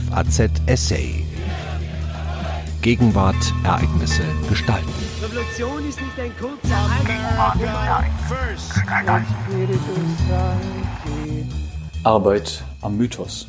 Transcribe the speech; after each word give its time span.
FAZ 0.00 0.50
Essay. 0.66 1.24
Gegenwart, 2.82 3.36
Ereignisse, 3.62 4.24
Gestalten. 4.48 4.90
Revolution 5.22 5.88
ist 5.88 6.00
nicht 6.00 6.18
ein 6.18 6.32
kurzer 6.36 6.74
Arbeit 12.02 12.64
am 12.80 12.96
Mythos. 12.96 13.46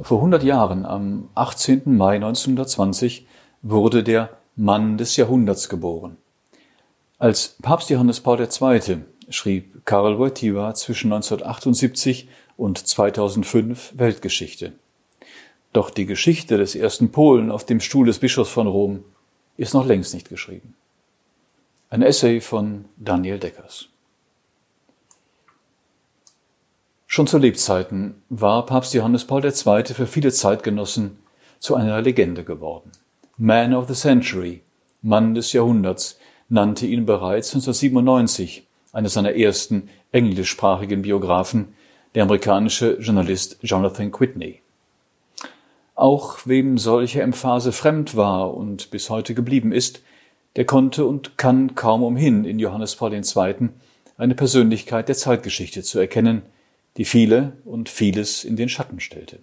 Vor 0.00 0.18
100 0.18 0.44
Jahren, 0.44 0.86
am 0.86 1.28
18. 1.34 1.96
Mai 1.96 2.14
1920, 2.14 3.26
wurde 3.62 4.04
der 4.04 4.30
Mann 4.54 4.96
des 4.96 5.16
Jahrhunderts 5.16 5.68
geboren. 5.68 6.18
Als 7.18 7.56
Papst 7.62 7.90
Johannes 7.90 8.20
Paul 8.20 8.38
II. 8.38 8.98
schrieb 9.28 9.84
Karl 9.84 10.20
Wojtyła 10.20 10.74
zwischen 10.74 11.12
1978 11.12 12.28
und 12.56 12.78
2005 12.78 13.94
Weltgeschichte. 13.96 14.74
Doch 15.76 15.90
die 15.90 16.06
Geschichte 16.06 16.56
des 16.56 16.74
ersten 16.74 17.12
Polen 17.12 17.50
auf 17.50 17.66
dem 17.66 17.80
Stuhl 17.80 18.06
des 18.06 18.18
Bischofs 18.18 18.48
von 18.48 18.66
Rom 18.66 19.04
ist 19.58 19.74
noch 19.74 19.84
längst 19.84 20.14
nicht 20.14 20.30
geschrieben. 20.30 20.74
Ein 21.90 22.00
Essay 22.00 22.40
von 22.40 22.86
Daniel 22.96 23.38
Deckers. 23.38 23.90
Schon 27.06 27.26
zu 27.26 27.36
Lebzeiten 27.36 28.22
war 28.30 28.64
Papst 28.64 28.94
Johannes 28.94 29.26
Paul 29.26 29.44
II. 29.44 29.84
für 29.84 30.06
viele 30.06 30.32
Zeitgenossen 30.32 31.18
zu 31.58 31.74
einer 31.74 32.00
Legende 32.00 32.42
geworden. 32.42 32.90
Man 33.36 33.74
of 33.74 33.86
the 33.86 33.92
Century, 33.92 34.62
Mann 35.02 35.34
des 35.34 35.52
Jahrhunderts, 35.52 36.18
nannte 36.48 36.86
ihn 36.86 37.04
bereits 37.04 37.48
1997 37.50 38.66
einer 38.94 39.10
seiner 39.10 39.36
ersten 39.36 39.90
englischsprachigen 40.10 41.02
Biografen, 41.02 41.74
der 42.14 42.22
amerikanische 42.22 42.96
Journalist 42.98 43.58
Jonathan 43.60 44.10
Whitney. 44.18 44.62
Auch 45.96 46.40
wem 46.44 46.76
solche 46.76 47.22
Emphase 47.22 47.72
fremd 47.72 48.16
war 48.16 48.54
und 48.54 48.90
bis 48.90 49.08
heute 49.08 49.34
geblieben 49.34 49.72
ist, 49.72 50.02
der 50.56 50.66
konnte 50.66 51.06
und 51.06 51.38
kann 51.38 51.74
kaum 51.74 52.02
umhin, 52.02 52.44
in 52.44 52.58
Johannes 52.58 52.96
Paul 52.96 53.14
II. 53.14 53.70
eine 54.18 54.34
Persönlichkeit 54.34 55.08
der 55.08 55.16
Zeitgeschichte 55.16 55.82
zu 55.82 55.98
erkennen, 55.98 56.42
die 56.98 57.06
viele 57.06 57.54
und 57.64 57.88
vieles 57.88 58.44
in 58.44 58.56
den 58.56 58.68
Schatten 58.68 59.00
stellte. 59.00 59.38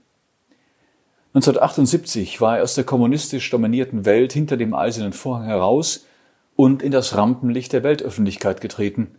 1978 1.33 2.39
war 2.39 2.57
er 2.57 2.63
aus 2.63 2.75
der 2.75 2.83
kommunistisch 2.83 3.49
dominierten 3.49 4.05
Welt 4.05 4.31
hinter 4.31 4.55
dem 4.55 4.75
eisernen 4.75 5.13
Vorhang 5.13 5.45
heraus 5.45 6.05
und 6.55 6.83
in 6.83 6.91
das 6.91 7.17
Rampenlicht 7.17 7.73
der 7.73 7.81
Weltöffentlichkeit 7.81 8.61
getreten 8.61 9.15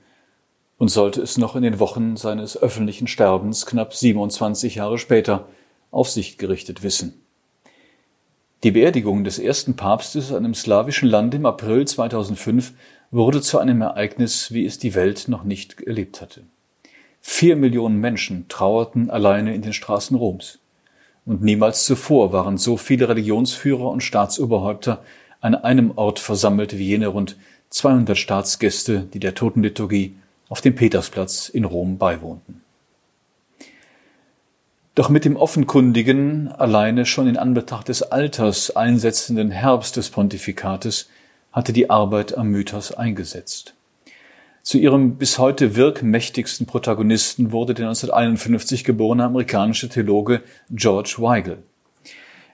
und 0.79 0.89
sollte 0.89 1.21
es 1.21 1.37
noch 1.37 1.57
in 1.57 1.65
den 1.65 1.81
Wochen 1.81 2.17
seines 2.17 2.57
öffentlichen 2.57 3.09
Sterbens 3.09 3.67
knapp 3.67 3.93
27 3.93 4.77
Jahre 4.77 4.99
später 4.99 5.49
auf 5.91 6.09
sich 6.09 6.39
gerichtet 6.39 6.85
wissen. 6.85 7.24
Die 8.65 8.71
Beerdigung 8.71 9.25
des 9.25 9.39
ersten 9.39 9.77
Papstes 9.77 10.31
in 10.31 10.37
einem 10.37 10.55
slawischen 10.55 11.07
Land 11.07 11.35
im 11.35 11.45
April 11.45 11.87
2005 11.87 12.73
wurde 13.11 13.43
zu 13.43 13.59
einem 13.59 13.83
Ereignis, 13.83 14.53
wie 14.53 14.65
es 14.65 14.79
die 14.79 14.95
Welt 14.95 15.29
noch 15.29 15.45
nicht 15.45 15.83
erlebt 15.83 16.23
hatte. 16.23 16.45
Vier 17.21 17.57
Millionen 17.57 18.01
Menschen 18.01 18.47
trauerten 18.49 19.11
alleine 19.11 19.55
in 19.55 19.61
den 19.61 19.75
Straßen 19.75 20.17
Roms. 20.17 20.61
Und 21.27 21.43
niemals 21.43 21.85
zuvor 21.85 22.33
waren 22.33 22.57
so 22.57 22.79
viele 22.79 23.07
Religionsführer 23.07 23.91
und 23.91 24.03
Staatsoberhäupter 24.03 25.05
an 25.43 25.55
einem 25.55 25.93
Ort 25.99 26.19
versammelt 26.19 26.79
wie 26.79 26.87
jene 26.87 27.09
rund 27.09 27.37
200 27.69 28.17
Staatsgäste, 28.17 29.07
die 29.13 29.21
der 29.21 29.35
Totenliturgie 29.35 30.17
auf 30.49 30.63
dem 30.63 30.75
Petersplatz 30.75 31.51
in 31.51 31.67
Rom 31.67 31.99
beiwohnten. 31.99 32.64
Doch 34.95 35.09
mit 35.09 35.25
dem 35.25 35.35
offenkundigen, 35.35 36.53
alleine 36.53 37.05
schon 37.05 37.27
in 37.27 37.37
Anbetracht 37.37 37.89
des 37.89 38.03
Alters 38.03 38.77
einsetzenden 38.77 39.51
Herbst 39.51 39.97
des 39.97 40.11
Pontifikates 40.11 41.09
hatte 41.51 41.73
die 41.73 41.91
Arbeit 41.91 42.39
am 42.39 42.51
Mythos 42.51 42.93
eingesetzt. 42.93 43.75
Zu 44.63 44.79
ihrem 44.79 45.17
bis 45.17 45.39
heute 45.39 45.75
wirkmächtigsten 45.75 46.67
Protagonisten 46.67 47.51
wurde 47.51 47.75
der 47.75 47.87
1951 47.87 48.85
geborene 48.85 49.25
amerikanische 49.25 49.89
Theologe 49.89 50.43
George 50.71 51.17
Weigel. 51.19 51.59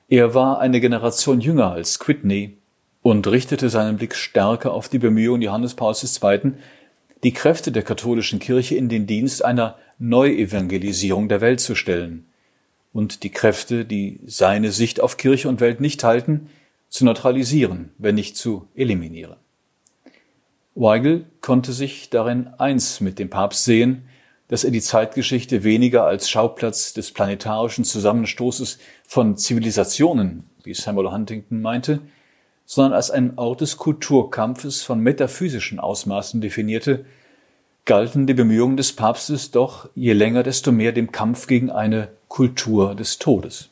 Er 0.09 0.33
war 0.33 0.61
eine 0.61 0.81
Generation 0.81 1.43
jünger 1.43 1.73
als 1.73 2.01
Whitney 2.09 2.57
und 3.03 3.27
richtete 3.27 3.69
seinen 3.69 3.99
Blick 3.99 4.15
stärker 4.15 4.73
auf 4.73 4.89
die 4.89 4.99
Bemühungen 4.99 5.43
Johannes 5.43 5.75
Pauls 5.75 6.03
II., 6.23 6.53
die 7.23 7.33
Kräfte 7.33 7.71
der 7.71 7.83
katholischen 7.83 8.39
Kirche 8.39 8.77
in 8.77 8.89
den 8.89 9.07
Dienst 9.07 9.45
einer 9.45 9.77
Neuevangelisierung 9.99 11.29
der 11.29 11.43
Welt 11.43 11.61
zu 11.61 11.75
stellen 11.75 12.25
und 12.93 13.23
die 13.23 13.31
Kräfte, 13.31 13.85
die 13.85 14.21
seine 14.27 14.73
Sicht 14.73 15.01
auf 15.01 15.17
Kirche 15.17 15.49
und 15.49 15.61
Welt 15.61 15.81
nicht 15.81 16.03
halten, 16.05 16.49
zu 16.89 17.05
neutralisieren, 17.05 17.93
wenn 17.99 18.17
nicht 18.17 18.37
zu 18.37 18.67
eliminieren. 18.75 19.37
Weigel 20.75 21.27
konnte 21.41 21.73
sich 21.73 22.11
darin 22.11 22.49
eins 22.59 23.01
mit 23.01 23.19
dem 23.19 23.31
Papst 23.31 23.65
sehen, 23.65 24.05
dass 24.49 24.65
er 24.65 24.73
die 24.73 24.81
Zeitgeschichte 24.81 25.63
weniger 25.63 26.05
als 26.05 26.29
Schauplatz 26.29 26.93
des 26.93 27.13
planetarischen 27.13 27.85
Zusammenstoßes 27.85 28.79
von 29.07 29.37
Zivilisationen, 29.37 30.45
wie 30.65 30.75
Samuel 30.75 31.13
Huntington 31.13 31.61
meinte, 31.61 32.01
sondern 32.67 32.95
als 32.95 33.11
einen 33.13 33.37
Ort 33.37 33.61
des 33.61 33.77
Kulturkampfes 33.77 34.83
von 34.83 35.01
metaphysischen 35.01 35.79
Ausmaßen 35.79 36.41
definierte, 36.41 37.05
galten 37.85 38.27
die 38.27 38.35
Bemühungen 38.35 38.77
des 38.77 38.93
Papstes 38.93 39.51
doch 39.51 39.89
je 39.95 40.13
länger 40.13 40.43
desto 40.43 40.73
mehr 40.73 40.93
dem 40.93 41.13
Kampf 41.13 41.47
gegen 41.47 41.71
eine 41.71 42.09
Kultur 42.31 42.95
des 42.95 43.19
Todes. 43.19 43.71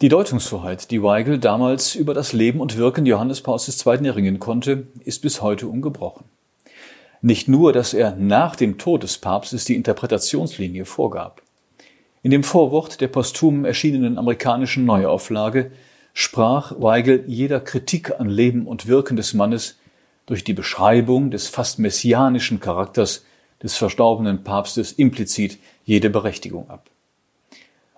Die 0.00 0.08
Deutungshoheit, 0.08 0.90
die 0.90 1.00
Weigel 1.00 1.38
damals 1.38 1.94
über 1.94 2.12
das 2.12 2.32
Leben 2.32 2.60
und 2.60 2.76
Wirken 2.76 3.06
Johannes 3.06 3.40
Pauls 3.40 3.86
II. 3.86 4.04
erringen 4.04 4.40
konnte, 4.40 4.88
ist 5.04 5.22
bis 5.22 5.42
heute 5.42 5.68
ungebrochen. 5.68 6.24
Nicht 7.22 7.46
nur, 7.46 7.72
dass 7.72 7.94
er 7.94 8.16
nach 8.16 8.56
dem 8.56 8.78
Tod 8.78 9.04
des 9.04 9.18
Papstes 9.18 9.64
die 9.64 9.76
Interpretationslinie 9.76 10.86
vorgab. 10.86 11.40
In 12.24 12.32
dem 12.32 12.42
Vorwort 12.42 13.00
der 13.00 13.08
posthum 13.08 13.64
erschienenen 13.64 14.18
amerikanischen 14.18 14.86
Neuauflage 14.86 15.70
sprach 16.12 16.72
Weigel 16.80 17.22
jeder 17.28 17.60
Kritik 17.60 18.18
an 18.18 18.28
Leben 18.28 18.66
und 18.66 18.88
Wirken 18.88 19.16
des 19.16 19.34
Mannes 19.34 19.78
durch 20.26 20.42
die 20.42 20.52
Beschreibung 20.52 21.30
des 21.30 21.46
fast 21.46 21.78
messianischen 21.78 22.58
Charakters 22.58 23.24
des 23.62 23.76
verstorbenen 23.76 24.44
Papstes 24.44 24.92
implizit 24.92 25.58
jede 25.84 26.10
Berechtigung 26.10 26.68
ab. 26.68 26.90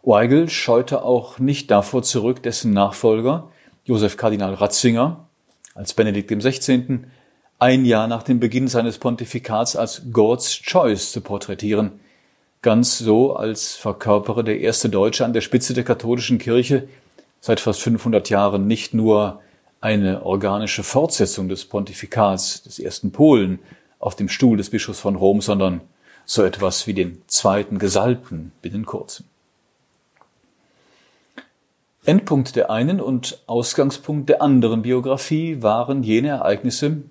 Weigel 0.03 0.49
scheute 0.49 1.03
auch 1.03 1.39
nicht 1.39 1.71
davor 1.71 2.03
zurück, 2.03 2.43
dessen 2.43 2.73
Nachfolger, 2.73 3.51
Josef 3.85 4.17
Kardinal 4.17 4.55
Ratzinger, 4.55 5.27
als 5.75 5.95
Benedikt 5.95 6.31
XVI., 6.31 7.01
ein 7.59 7.85
Jahr 7.85 8.07
nach 8.07 8.23
dem 8.23 8.39
Beginn 8.39 8.69
seines 8.69 8.99
Pontifikats 8.99 9.75
als 9.75 10.03
God's 10.13 10.63
Choice 10.63 11.11
zu 11.13 11.21
porträtieren, 11.21 12.01
ganz 12.63 12.99
so, 12.99 13.35
als 13.35 13.75
verkörpere 13.75 14.45
der 14.45 14.61
erste 14.61 14.89
Deutsche 14.89 15.25
an 15.25 15.33
der 15.33 15.41
Spitze 15.41 15.75
der 15.75 15.85
katholischen 15.85 16.39
Kirche 16.39 16.89
seit 17.41 17.61
fast 17.61 17.81
500 17.83 18.31
Jahren 18.31 18.67
nicht 18.67 18.95
nur 18.95 19.41
eine 19.81 20.25
organische 20.25 20.83
Fortsetzung 20.83 21.49
des 21.49 21.65
Pontifikats 21.65 22.63
des 22.63 22.79
ersten 22.79 23.13
Polen 23.13 23.61
auf 23.99 24.17
dem 24.17 24.29
Stuhl 24.29 24.57
des 24.57 24.71
Bischofs 24.71 25.01
von 25.01 25.17
Rom, 25.17 25.41
sondern 25.41 25.81
so 26.25 26.43
etwas 26.43 26.87
wie 26.87 26.95
den 26.95 27.23
zweiten 27.27 27.79
Gesalbten 27.79 28.53
binnen 28.63 28.87
kurzem. 28.87 29.27
Endpunkt 32.05 32.57
der 32.57 32.71
einen 32.71 33.01
und 33.01 33.43
Ausgangspunkt 33.47 34.29
der 34.29 34.41
anderen 34.41 34.83
Biografie 34.83 35.63
waren 35.63 36.03
jene 36.03 36.29
Ereignisse, 36.29 37.03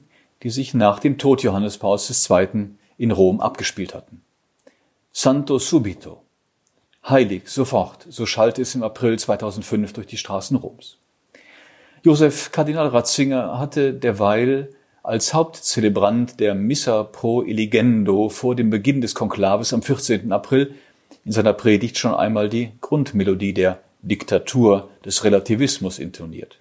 die 0.44 0.50
sich 0.50 0.74
nach 0.74 1.00
dem 1.00 1.18
Tod 1.18 1.44
Johannes 1.44 1.78
Pauls 1.78 2.30
II. 2.30 2.70
in 2.98 3.12
Rom 3.12 3.40
abgespielt 3.40 3.94
hatten. 3.94 4.22
Santo 5.12 5.60
subito, 5.60 6.22
Heilig, 7.08 7.48
sofort, 7.48 8.06
so 8.10 8.26
schallte 8.26 8.62
es 8.62 8.76
im 8.76 8.84
April 8.84 9.18
2005 9.18 9.94
durch 9.94 10.08
die 10.08 10.18
Straßen 10.18 10.58
Roms. 10.58 10.98
Josef 12.04 12.52
Kardinal 12.52 12.88
Ratzinger 12.88 13.60
hatte 13.60 13.94
derweil 13.94 14.70
als 15.08 15.34
Hauptzelebrant 15.34 16.42
der 16.42 16.54
Missa 16.54 17.04
pro 17.04 17.42
Eligendo 17.42 18.28
vor 18.28 18.56
dem 18.58 18.70
Beginn 18.70 19.00
des 19.00 19.16
Konklaves 19.16 19.74
am 19.74 19.82
14. 19.82 20.34
April 20.34 20.76
in 21.24 21.32
seiner 21.32 21.54
Predigt 21.54 21.98
schon 21.98 22.14
einmal 22.14 22.50
die 22.50 22.74
Grundmelodie 22.82 23.54
der 23.54 23.80
Diktatur 24.02 24.90
des 25.06 25.24
Relativismus 25.24 25.98
intoniert. 25.98 26.60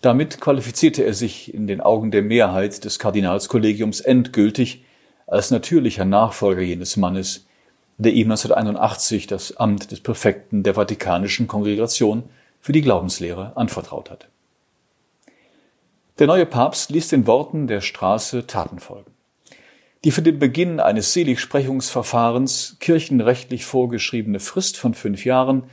Damit 0.00 0.40
qualifizierte 0.40 1.02
er 1.02 1.12
sich 1.12 1.52
in 1.52 1.66
den 1.66 1.80
Augen 1.80 2.12
der 2.12 2.22
Mehrheit 2.22 2.84
des 2.84 3.00
Kardinalskollegiums 3.00 4.00
endgültig 4.00 4.84
als 5.26 5.50
natürlicher 5.50 6.04
Nachfolger 6.04 6.62
jenes 6.62 6.96
Mannes, 6.96 7.46
der 7.98 8.12
ihm 8.12 8.30
1981 8.30 9.26
das 9.26 9.56
Amt 9.56 9.90
des 9.90 10.00
Präfekten 10.00 10.62
der 10.62 10.74
Vatikanischen 10.74 11.48
Kongregation 11.48 12.22
für 12.60 12.70
die 12.70 12.82
Glaubenslehre 12.82 13.56
anvertraut 13.56 14.08
hat. 14.08 14.28
Der 16.20 16.26
neue 16.26 16.44
Papst 16.44 16.90
ließ 16.90 17.08
den 17.08 17.26
Worten 17.26 17.66
der 17.66 17.80
Straße 17.80 18.46
Taten 18.46 18.78
folgen. 18.78 19.10
Die 20.04 20.10
für 20.10 20.20
den 20.20 20.38
Beginn 20.38 20.78
eines 20.78 21.14
Seligsprechungsverfahrens 21.14 22.76
kirchenrechtlich 22.78 23.64
vorgeschriebene 23.64 24.38
Frist 24.38 24.76
von 24.76 24.92
fünf 24.92 25.24
Jahren 25.24 25.64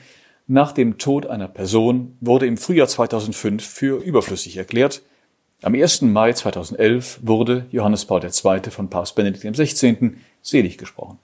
nach 0.47 0.71
dem 0.71 0.97
Tod 0.97 1.27
einer 1.27 1.49
Person 1.49 2.15
wurde 2.21 2.45
im 2.45 2.55
Frühjahr 2.55 2.87
2005 2.87 3.61
für 3.61 4.01
überflüssig 4.01 4.55
erklärt. 4.55 5.01
Am 5.63 5.75
1. 5.75 6.03
Mai 6.03 6.31
2011 6.31 7.19
wurde 7.23 7.65
Johannes 7.71 8.05
Paul 8.05 8.23
II. 8.23 8.71
von 8.71 8.89
Papst 8.89 9.15
Benedikt 9.15 9.43
XVI. 9.43 10.13
selig 10.41 10.77
gesprochen. 10.77 11.19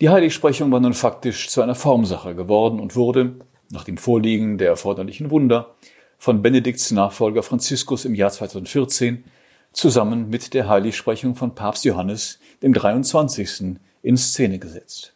Die 0.00 0.08
Heiligsprechung 0.08 0.72
war 0.72 0.80
nun 0.80 0.94
faktisch 0.94 1.48
zu 1.48 1.62
einer 1.62 1.76
Formsache 1.76 2.34
geworden 2.34 2.80
und 2.80 2.96
wurde, 2.96 3.36
nach 3.70 3.84
dem 3.84 3.98
Vorliegen 3.98 4.58
der 4.58 4.66
erforderlichen 4.66 5.30
Wunder, 5.30 5.76
von 6.20 6.42
Benedikts 6.42 6.90
Nachfolger 6.90 7.42
Franziskus 7.42 8.04
im 8.04 8.14
Jahr 8.14 8.30
2014 8.30 9.24
zusammen 9.72 10.28
mit 10.28 10.52
der 10.52 10.68
Heiligsprechung 10.68 11.34
von 11.34 11.54
Papst 11.54 11.86
Johannes 11.86 12.38
dem 12.62 12.74
23. 12.74 13.78
in 14.02 14.16
Szene 14.18 14.58
gesetzt. 14.58 15.14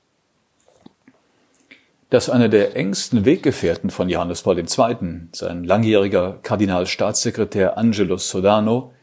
Dass 2.08 2.30
einer 2.30 2.48
der 2.48 2.74
engsten 2.74 3.26
Weggefährten 3.26 3.90
von 3.90 4.08
Johannes 4.08 4.42
Paul 4.42 4.58
II., 4.58 5.28
sein 5.32 5.64
langjähriger 5.64 6.38
Kardinalstaatssekretär 6.42 7.76
Angelos 7.76 8.30
Sodano, 8.30 8.94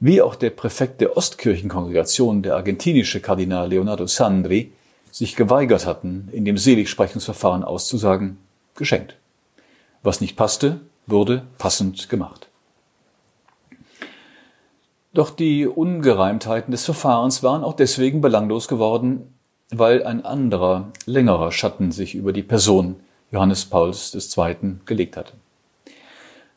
wie 0.00 0.20
auch 0.20 0.34
der 0.34 0.50
Präfekt 0.50 1.00
der 1.00 1.16
Ostkirchenkongregation, 1.16 2.42
der 2.42 2.56
argentinische 2.56 3.20
Kardinal 3.20 3.68
Leonardo 3.68 4.08
Sandri, 4.08 4.72
sich 5.12 5.36
geweigert 5.36 5.86
hatten, 5.86 6.28
in 6.32 6.44
dem 6.44 6.58
Seligsprechungsverfahren 6.58 7.62
auszusagen, 7.62 8.38
geschenkt. 8.74 9.16
Was 10.02 10.20
nicht 10.20 10.36
passte, 10.36 10.80
wurde 11.06 11.44
passend 11.58 12.08
gemacht. 12.08 12.48
Doch 15.14 15.30
die 15.30 15.66
Ungereimtheiten 15.66 16.72
des 16.72 16.84
Verfahrens 16.84 17.42
waren 17.42 17.64
auch 17.64 17.72
deswegen 17.72 18.20
belanglos 18.20 18.68
geworden, 18.68 19.34
weil 19.70 20.04
ein 20.04 20.24
anderer, 20.24 20.92
längerer 21.06 21.52
Schatten 21.52 21.90
sich 21.90 22.14
über 22.14 22.32
die 22.32 22.42
Person 22.42 22.96
Johannes 23.32 23.64
Pauls 23.64 24.14
II. 24.14 24.76
gelegt 24.84 25.16
hatte. 25.16 25.32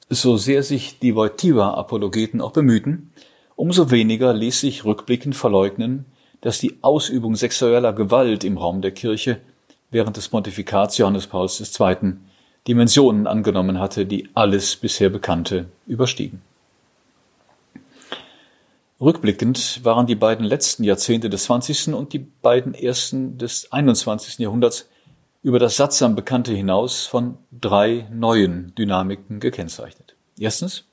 So 0.09 0.37
sehr 0.37 0.63
sich 0.63 0.99
die 0.99 1.15
Wojtyła-Apologeten 1.15 2.41
auch 2.41 2.51
bemühten, 2.51 3.11
umso 3.55 3.91
weniger 3.91 4.33
ließ 4.33 4.61
sich 4.61 4.83
rückblickend 4.85 5.35
verleugnen, 5.35 6.05
dass 6.41 6.59
die 6.59 6.79
Ausübung 6.81 7.35
sexueller 7.35 7.93
Gewalt 7.93 8.43
im 8.43 8.57
Raum 8.57 8.81
der 8.81 8.91
Kirche 8.91 9.39
während 9.91 10.17
des 10.17 10.29
Pontifikats 10.29 10.97
Johannes 10.97 11.27
Pauls 11.27 11.59
II. 11.79 12.13
Dimensionen 12.67 13.27
angenommen 13.27 13.79
hatte, 13.79 14.05
die 14.05 14.29
alles 14.33 14.75
bisher 14.75 15.09
Bekannte 15.09 15.65
überstiegen. 15.87 16.41
Rückblickend 19.01 19.83
waren 19.85 20.07
die 20.07 20.15
beiden 20.15 20.45
letzten 20.45 20.83
Jahrzehnte 20.83 21.29
des 21.29 21.45
20. 21.45 21.93
und 21.93 22.11
die 22.11 22.19
beiden 22.19 22.73
ersten 22.73 23.37
des 23.37 23.71
21. 23.71 24.39
Jahrhunderts 24.39 24.89
über 25.41 25.57
das 25.57 25.77
sattsam 25.77 26.15
Bekannte 26.15 26.53
hinaus 26.53 27.05
von 27.05 27.37
drei 27.51 28.07
neuen 28.11 28.75
Dynamiken 28.75 29.39
gekennzeichnet. 29.39 30.15
Erstens 30.37 30.83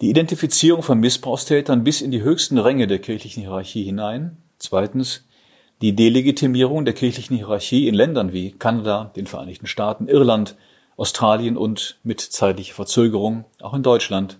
die 0.00 0.10
Identifizierung 0.10 0.82
von 0.82 1.00
Missbrauchstätern 1.00 1.82
bis 1.82 2.00
in 2.00 2.10
die 2.10 2.22
höchsten 2.22 2.58
Ränge 2.58 2.86
der 2.86 2.98
kirchlichen 2.98 3.42
Hierarchie 3.42 3.84
hinein. 3.84 4.36
Zweitens 4.58 5.24
die 5.84 5.94
Delegitimierung 5.94 6.86
der 6.86 6.94
kirchlichen 6.94 7.36
Hierarchie 7.36 7.88
in 7.88 7.94
Ländern 7.94 8.32
wie 8.32 8.52
Kanada, 8.52 9.12
den 9.16 9.26
Vereinigten 9.26 9.66
Staaten, 9.66 10.08
Irland, 10.08 10.56
Australien 10.96 11.58
und 11.58 11.98
mit 12.02 12.22
zeitlicher 12.22 12.72
Verzögerung 12.72 13.44
auch 13.60 13.74
in 13.74 13.82
Deutschland. 13.82 14.38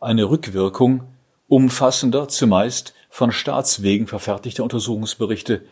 Eine 0.00 0.30
Rückwirkung 0.30 1.02
umfassender, 1.48 2.28
zumeist 2.28 2.94
von 3.08 3.32
Staatswegen 3.32 4.06
verfertigter 4.06 4.62
Untersuchungsberichte 4.62 5.62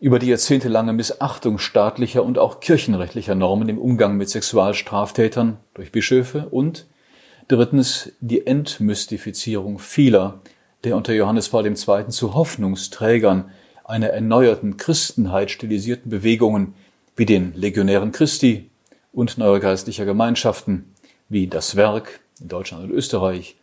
über 0.00 0.18
die 0.18 0.26
jahrzehntelange 0.26 0.94
Missachtung 0.94 1.58
staatlicher 1.58 2.24
und 2.24 2.36
auch 2.36 2.58
kirchenrechtlicher 2.58 3.36
Normen 3.36 3.68
im 3.68 3.78
Umgang 3.78 4.16
mit 4.16 4.30
Sexualstraftätern 4.30 5.58
durch 5.74 5.92
Bischöfe 5.92 6.48
und 6.50 6.88
drittens 7.46 8.10
die 8.18 8.48
Entmystifizierung 8.48 9.78
vieler 9.78 10.40
der 10.82 10.96
unter 10.96 11.12
Johannes 11.12 11.50
Paul 11.50 11.66
II. 11.66 12.08
zu 12.08 12.34
Hoffnungsträgern 12.34 13.52
einer 13.90 14.10
erneuerten 14.10 14.76
Christenheit 14.76 15.50
stilisierten 15.50 16.10
Bewegungen 16.10 16.74
wie 17.16 17.26
den 17.26 17.52
Legionären 17.54 18.12
Christi 18.12 18.70
und 19.12 19.36
neuer 19.36 19.60
geistlicher 19.60 20.04
Gemeinschaften 20.04 20.94
wie 21.28 21.48
das 21.48 21.76
Werk 21.76 22.20
in 22.40 22.48
Deutschland 22.48 22.84
und 22.84 22.90
Österreich, 22.90 23.56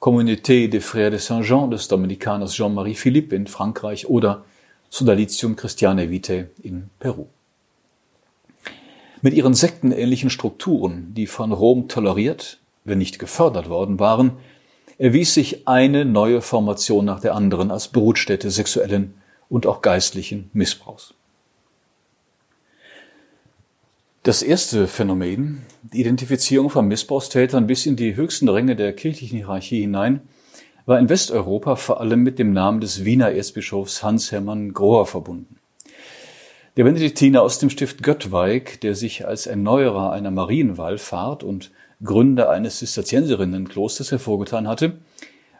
Communauté 0.00 0.68
des 0.68 0.84
Frères 0.84 1.10
de 1.10 1.18
Saint-Jean 1.18 1.70
des 1.70 1.88
Dominikaners 1.88 2.54
Jean-Marie 2.54 2.94
Philippe 2.94 3.34
in 3.34 3.46
Frankreich 3.46 4.06
oder 4.06 4.44
Sodalitium 4.90 5.56
Christiane 5.56 6.10
Vitae 6.10 6.46
in 6.62 6.90
Peru. 7.00 7.26
Mit 9.22 9.34
ihren 9.34 9.54
sektenähnlichen 9.54 10.30
Strukturen, 10.30 11.14
die 11.14 11.26
von 11.26 11.50
Rom 11.52 11.88
toleriert, 11.88 12.58
wenn 12.84 12.98
nicht 12.98 13.18
gefördert 13.18 13.68
worden 13.68 13.98
waren, 13.98 14.32
erwies 14.98 15.34
sich 15.34 15.66
eine 15.66 16.04
neue 16.04 16.42
Formation 16.42 17.04
nach 17.06 17.20
der 17.20 17.34
anderen 17.34 17.70
als 17.72 17.88
Brutstätte 17.88 18.50
sexuellen 18.50 19.14
und 19.54 19.68
auch 19.68 19.82
geistlichen 19.82 20.50
Missbrauchs. 20.52 21.14
Das 24.24 24.42
erste 24.42 24.88
Phänomen, 24.88 25.62
die 25.92 26.00
Identifizierung 26.00 26.70
von 26.70 26.88
Missbrauchstätern 26.88 27.68
bis 27.68 27.86
in 27.86 27.94
die 27.94 28.16
höchsten 28.16 28.48
Ränge 28.48 28.74
der 28.74 28.92
kirchlichen 28.92 29.38
Hierarchie 29.38 29.82
hinein, 29.82 30.22
war 30.86 30.98
in 30.98 31.08
Westeuropa 31.08 31.76
vor 31.76 32.00
allem 32.00 32.24
mit 32.24 32.40
dem 32.40 32.52
Namen 32.52 32.80
des 32.80 33.04
Wiener 33.04 33.30
Erzbischofs 33.30 34.02
Hans-Hermann 34.02 34.72
Grohr 34.72 35.06
verbunden. 35.06 35.60
Der 36.76 36.82
Benediktiner 36.82 37.40
aus 37.42 37.60
dem 37.60 37.70
Stift 37.70 38.02
Göttweig, 38.02 38.80
der 38.80 38.96
sich 38.96 39.24
als 39.24 39.46
Erneuerer 39.46 40.10
einer 40.10 40.32
Marienwallfahrt 40.32 41.44
und 41.44 41.70
Gründer 42.02 42.50
eines 42.50 42.80
Zisterzienserinnenklosters 42.80 44.10
hervorgetan 44.10 44.66
hatte, 44.66 44.98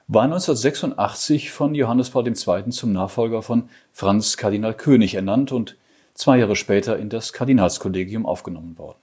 war 0.06 0.25
1986 0.25 1.51
von 1.51 1.75
Johannes 1.75 2.11
Paul 2.11 2.27
II. 2.27 2.71
zum 2.71 2.93
Nachfolger 2.93 3.41
von 3.41 3.71
Franz 3.91 4.37
Kardinal 4.37 4.75
König 4.75 5.15
ernannt 5.15 5.51
und 5.51 5.77
zwei 6.12 6.39
Jahre 6.39 6.56
später 6.56 6.99
in 6.99 7.09
das 7.09 7.33
Kardinalskollegium 7.33 8.27
aufgenommen 8.27 8.77
worden. 8.77 8.99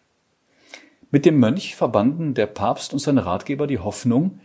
Mit 1.10 1.26
dem 1.26 1.40
Mönch 1.40 1.76
verbanden 1.76 2.36
der 2.36 2.46
Papst 2.46 2.94
und 2.94 3.00
seine 3.00 3.26
Ratgeber 3.26 3.66
die 3.66 3.80
Hoffnung, 3.80 4.40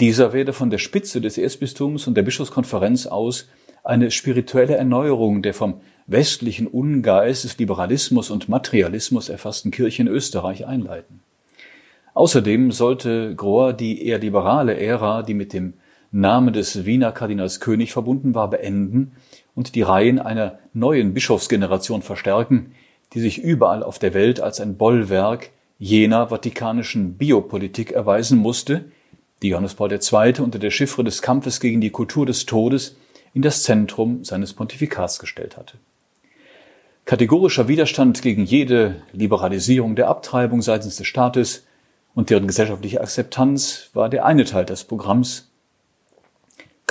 dieser 0.00 0.32
werde 0.32 0.52
von 0.52 0.68
der 0.68 0.78
Spitze 0.78 1.20
des 1.20 1.38
Erzbistums 1.38 2.06
und 2.06 2.14
der 2.14 2.22
Bischofskonferenz 2.22 3.06
aus 3.06 3.48
eine 3.82 4.10
spirituelle 4.10 4.76
Erneuerung 4.76 5.42
der 5.42 5.54
vom 5.54 5.80
westlichen 6.06 6.66
Ungeist 6.66 7.44
des 7.44 7.58
Liberalismus 7.58 8.30
und 8.30 8.48
Materialismus 8.48 9.28
erfassten 9.28 9.70
Kirche 9.70 10.02
in 10.02 10.08
Österreich 10.08 10.66
einleiten. 10.66 11.20
Außerdem 12.14 12.70
sollte 12.70 13.34
Grohr 13.34 13.72
die 13.72 14.06
eher 14.06 14.18
liberale 14.18 14.76
Ära, 14.76 15.22
die 15.22 15.34
mit 15.34 15.52
dem 15.52 15.74
Namen 16.12 16.52
des 16.52 16.84
Wiener 16.84 17.10
Kardinals 17.10 17.58
König 17.58 17.92
verbunden 17.92 18.34
war, 18.34 18.50
beenden 18.50 19.12
und 19.54 19.74
die 19.74 19.82
Reihen 19.82 20.18
einer 20.18 20.58
neuen 20.74 21.14
Bischofsgeneration 21.14 22.02
verstärken, 22.02 22.74
die 23.14 23.20
sich 23.20 23.38
überall 23.38 23.82
auf 23.82 23.98
der 23.98 24.14
Welt 24.14 24.40
als 24.40 24.60
ein 24.60 24.76
Bollwerk 24.76 25.50
jener 25.78 26.28
vatikanischen 26.28 27.16
Biopolitik 27.16 27.92
erweisen 27.92 28.38
musste, 28.38 28.84
die 29.42 29.48
Johannes 29.48 29.74
Paul 29.74 29.90
II. 29.90 30.40
unter 30.40 30.58
der 30.58 30.70
Chiffre 30.70 31.02
des 31.02 31.22
Kampfes 31.22 31.60
gegen 31.60 31.80
die 31.80 31.90
Kultur 31.90 32.26
des 32.26 32.46
Todes 32.46 32.96
in 33.34 33.42
das 33.42 33.62
Zentrum 33.62 34.22
seines 34.22 34.52
Pontifikats 34.52 35.18
gestellt 35.18 35.56
hatte. 35.56 35.78
Kategorischer 37.04 37.66
Widerstand 37.66 38.22
gegen 38.22 38.44
jede 38.44 39.02
Liberalisierung 39.12 39.96
der 39.96 40.08
Abtreibung 40.08 40.62
seitens 40.62 40.96
des 40.96 41.06
Staates 41.06 41.66
und 42.14 42.30
deren 42.30 42.46
gesellschaftliche 42.46 43.00
Akzeptanz 43.00 43.90
war 43.94 44.08
der 44.08 44.24
eine 44.24 44.44
Teil 44.44 44.66
des 44.66 44.84
Programms, 44.84 45.50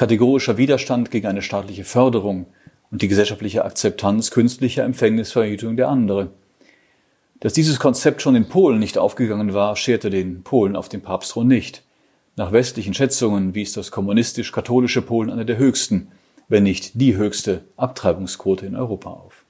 kategorischer 0.01 0.57
Widerstand 0.57 1.11
gegen 1.11 1.27
eine 1.27 1.43
staatliche 1.43 1.83
Förderung 1.83 2.47
und 2.89 3.03
die 3.03 3.07
gesellschaftliche 3.07 3.63
Akzeptanz 3.63 4.31
künstlicher 4.31 4.83
Empfängnisverhütung 4.83 5.77
der 5.77 5.89
andere. 5.89 6.31
Dass 7.39 7.53
dieses 7.53 7.77
Konzept 7.77 8.23
schon 8.23 8.35
in 8.35 8.49
Polen 8.49 8.79
nicht 8.79 8.97
aufgegangen 8.97 9.53
war, 9.53 9.75
scherte 9.75 10.09
den 10.09 10.41
Polen 10.41 10.75
auf 10.75 10.89
dem 10.89 11.01
Papstthron 11.01 11.47
nicht. 11.47 11.83
Nach 12.35 12.51
westlichen 12.51 12.95
Schätzungen 12.95 13.53
wies 13.53 13.73
das 13.73 13.91
kommunistisch-katholische 13.91 15.03
Polen 15.03 15.29
eine 15.29 15.45
der 15.45 15.57
höchsten, 15.57 16.07
wenn 16.47 16.63
nicht 16.63 16.93
die 16.95 17.15
höchste 17.15 17.61
Abtreibungsquote 17.77 18.65
in 18.65 18.75
Europa 18.75 19.11
auf. 19.11 19.45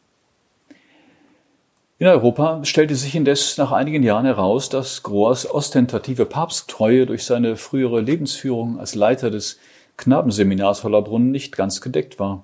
In 1.98 2.08
Europa 2.08 2.66
stellte 2.66 2.96
sich 2.96 3.16
indes 3.16 3.58
nach 3.58 3.72
einigen 3.72 4.04
Jahren 4.04 4.26
heraus, 4.26 4.68
dass 4.68 5.02
Grohrs 5.02 5.50
ostentative 5.50 6.26
Papsttreue 6.26 7.06
durch 7.06 7.24
seine 7.24 7.56
frühere 7.56 8.02
Lebensführung 8.02 8.82
als 8.82 8.96
Leiter 8.96 9.32
des 9.32 9.58
Knabenseminars 9.98 10.84
Hollerbrunn 10.84 11.32
nicht 11.32 11.56
ganz 11.56 11.82
gedeckt 11.82 12.20
war. 12.20 12.44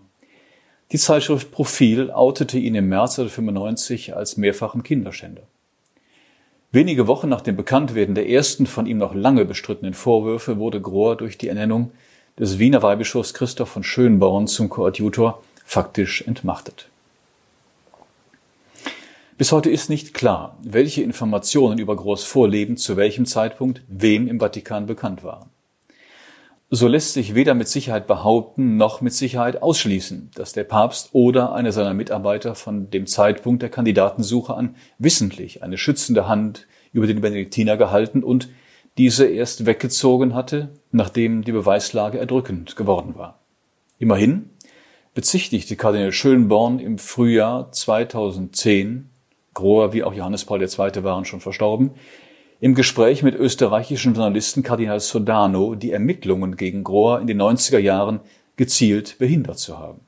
Die 0.91 0.97
Zeitschrift 0.97 1.51
Profil 1.51 2.11
outete 2.11 2.57
ihn 2.57 2.75
im 2.75 2.87
März 2.87 3.19
1995 3.19 4.15
als 4.15 4.37
mehrfachen 4.37 4.83
Kinderschänder. 4.83 5.43
Wenige 6.71 7.07
Wochen 7.07 7.29
nach 7.29 7.41
dem 7.41 7.55
Bekanntwerden 7.55 8.15
der 8.15 8.29
ersten 8.29 8.65
von 8.65 8.85
ihm 8.85 8.97
noch 8.97 9.15
lange 9.15 9.45
bestrittenen 9.45 9.93
Vorwürfe 9.93 10.57
wurde 10.59 10.79
Grohr 10.79 11.15
durch 11.15 11.37
die 11.37 11.47
Ernennung 11.47 11.91
des 12.39 12.59
Wiener 12.59 12.81
Weihbischofs 12.83 13.33
Christoph 13.33 13.69
von 13.69 13.83
Schönborn 13.83 14.47
zum 14.47 14.69
Koadjutor 14.69 15.41
faktisch 15.65 16.21
entmachtet. 16.21 16.87
Bis 19.37 19.51
heute 19.51 19.69
ist 19.69 19.89
nicht 19.89 20.13
klar, 20.13 20.57
welche 20.61 21.03
Informationen 21.03 21.79
über 21.79 21.95
Groß 21.95 22.23
Vorleben 22.23 22.75
zu 22.77 22.97
welchem 22.97 23.25
Zeitpunkt 23.25 23.81
wem 23.87 24.27
im 24.27 24.39
Vatikan 24.39 24.87
bekannt 24.87 25.23
waren. 25.23 25.49
So 26.69 26.89
lässt 26.89 27.13
sich 27.13 27.33
weder 27.33 27.53
mit 27.53 27.69
Sicherheit 27.69 28.07
behaupten 28.07 28.75
noch 28.75 28.99
mit 28.99 29.13
Sicherheit 29.13 29.61
ausschließen, 29.61 30.31
dass 30.35 30.51
der 30.51 30.65
Papst 30.65 31.09
oder 31.13 31.53
einer 31.53 31.71
seiner 31.71 31.93
Mitarbeiter 31.93 32.55
von 32.55 32.89
dem 32.89 33.07
Zeitpunkt 33.07 33.61
der 33.61 33.69
Kandidatensuche 33.69 34.53
an 34.53 34.75
wissentlich 34.97 35.63
eine 35.63 35.77
schützende 35.77 36.27
Hand 36.27 36.67
über 36.91 37.07
den 37.07 37.21
Benediktiner 37.21 37.77
gehalten 37.77 38.21
und 38.21 38.49
diese 38.97 39.25
erst 39.25 39.65
weggezogen 39.65 40.35
hatte, 40.35 40.73
nachdem 40.91 41.41
die 41.43 41.53
Beweislage 41.53 42.17
erdrückend 42.17 42.75
geworden 42.75 43.15
war. 43.15 43.39
Immerhin 43.97 44.49
bezichtigte 45.13 45.77
Kardinal 45.77 46.11
Schönborn 46.11 46.79
im 46.79 46.97
Frühjahr 46.97 47.71
2010 47.71 49.09
Grohr 49.53 49.93
wie 49.93 50.03
auch 50.03 50.13
Johannes 50.13 50.43
Paul 50.43 50.61
II. 50.61 51.03
waren 51.03 51.23
schon 51.23 51.39
verstorben, 51.39 51.91
im 52.59 52.73
Gespräch 52.73 53.23
mit 53.23 53.35
österreichischen 53.35 54.13
Journalisten 54.13 54.63
Kardinal 54.63 54.99
Sodano 54.99 55.75
die 55.75 55.91
Ermittlungen 55.91 56.55
gegen 56.57 56.83
Grohr 56.83 57.21
in 57.21 57.27
den 57.27 57.41
90er 57.41 57.77
Jahren 57.77 58.19
gezielt 58.55 59.17
behindert 59.19 59.59
zu 59.59 59.77
haben. 59.77 60.01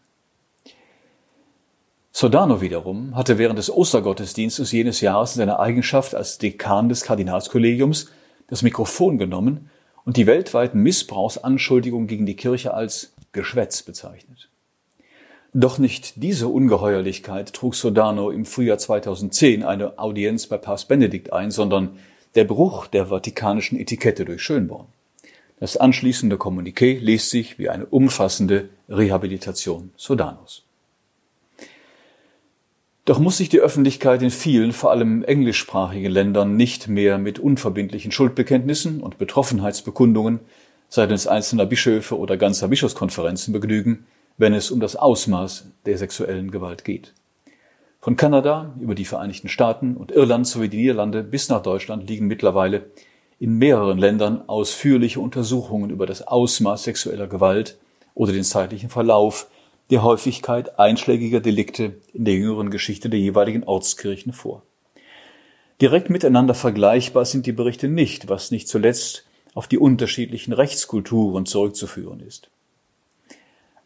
Sodano 2.11 2.59
wiederum 2.59 3.15
hatte 3.15 3.37
während 3.37 3.59
des 3.59 3.71
Ostergottesdienstes 3.71 4.71
jenes 4.71 4.99
Jahres 4.99 5.35
in 5.35 5.39
seiner 5.39 5.59
Eigenschaft 5.59 6.15
als 6.15 6.37
Dekan 6.37 6.89
des 6.89 7.03
Kardinalskollegiums 7.03 8.11
das 8.47 8.63
Mikrofon 8.63 9.19
genommen 9.19 9.69
und 10.05 10.17
die 10.17 10.25
weltweiten 10.25 10.81
Missbrauchsanschuldigungen 10.81 12.07
gegen 12.07 12.25
die 12.25 12.35
Kirche 12.35 12.73
als 12.73 13.13
Geschwätz 13.31 13.83
bezeichnet. 13.83 14.49
Doch 15.53 15.77
nicht 15.77 16.21
diese 16.21 16.47
Ungeheuerlichkeit 16.47 17.53
trug 17.53 17.75
Sodano 17.75 18.31
im 18.31 18.45
Frühjahr 18.45 18.79
2010 18.79 19.63
eine 19.63 19.97
Audienz 19.97 20.47
bei 20.47 20.57
Papst 20.57 20.87
Benedikt 20.87 21.31
ein, 21.31 21.51
sondern 21.51 21.97
der 22.35 22.43
Bruch 22.43 22.87
der 22.87 23.07
vatikanischen 23.07 23.79
Etikette 23.79 24.25
durch 24.25 24.41
Schönborn. 24.41 24.87
Das 25.59 25.75
anschließende 25.75 26.37
Kommuniqué 26.37 26.99
liest 26.99 27.29
sich 27.29 27.59
wie 27.59 27.69
eine 27.69 27.85
umfassende 27.85 28.69
Rehabilitation 28.87 29.91
Sodanos. 29.97 30.63
Doch 33.05 33.19
muss 33.19 33.37
sich 33.37 33.49
die 33.49 33.59
Öffentlichkeit 33.59 34.21
in 34.21 34.29
vielen, 34.29 34.71
vor 34.71 34.91
allem 34.91 35.23
englischsprachigen 35.23 36.11
Ländern 36.11 36.55
nicht 36.55 36.87
mehr 36.87 37.17
mit 37.17 37.39
unverbindlichen 37.39 38.11
Schuldbekenntnissen 38.11 39.01
und 39.01 39.17
Betroffenheitsbekundungen 39.17 40.39
seitens 40.89 41.27
einzelner 41.27 41.65
Bischöfe 41.65 42.17
oder 42.17 42.37
ganzer 42.37 42.67
Bischofskonferenzen 42.67 43.51
begnügen, 43.51 44.05
wenn 44.37 44.53
es 44.53 44.71
um 44.71 44.79
das 44.79 44.95
Ausmaß 44.95 45.65
der 45.85 45.97
sexuellen 45.97 46.51
Gewalt 46.51 46.83
geht. 46.83 47.13
Von 48.01 48.15
Kanada 48.15 48.73
über 48.79 48.95
die 48.95 49.03
Vereinigten 49.03 49.49
Staaten 49.49 49.97
und 49.97 50.11
Irland 50.11 50.47
sowie 50.47 50.69
die 50.69 50.77
Niederlande 50.77 51.21
bis 51.21 51.49
nach 51.49 51.61
Deutschland 51.61 52.09
liegen 52.09 52.27
mittlerweile 52.27 52.91
in 53.39 53.57
mehreren 53.57 53.97
Ländern 53.97 54.47
ausführliche 54.47 55.19
Untersuchungen 55.19 55.89
über 55.89 56.05
das 56.05 56.25
Ausmaß 56.25 56.83
sexueller 56.83 57.27
Gewalt 57.27 57.77
oder 58.13 58.31
den 58.31 58.43
zeitlichen 58.43 58.89
Verlauf 58.89 59.47
der 59.89 60.03
Häufigkeit 60.03 60.79
einschlägiger 60.79 61.41
Delikte 61.41 61.95
in 62.13 62.23
der 62.23 62.35
jüngeren 62.35 62.69
Geschichte 62.69 63.09
der 63.09 63.19
jeweiligen 63.19 63.63
Ortskirchen 63.65 64.31
vor. 64.31 64.61
Direkt 65.81 66.09
miteinander 66.09 66.53
vergleichbar 66.53 67.25
sind 67.25 67.45
die 67.45 67.53
Berichte 67.53 67.89
nicht, 67.89 68.29
was 68.29 68.51
nicht 68.51 68.67
zuletzt 68.67 69.25
auf 69.55 69.67
die 69.67 69.77
unterschiedlichen 69.77 70.53
Rechtskulturen 70.53 71.45
zurückzuführen 71.45 72.21
ist. 72.21 72.49